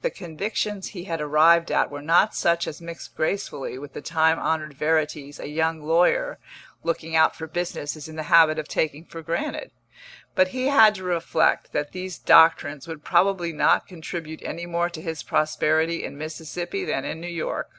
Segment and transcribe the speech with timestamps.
[0.00, 4.38] The convictions he had arrived at were not such as mix gracefully with the time
[4.38, 6.38] honoured verities a young lawyer
[6.82, 9.72] looking out for business is in the habit of taking for granted;
[10.34, 15.02] but he had to reflect that these doctrines would probably not contribute any more to
[15.02, 17.70] his prosperity in Mississippi than in New York.